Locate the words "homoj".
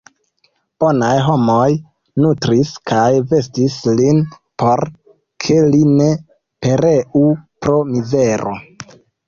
1.25-1.67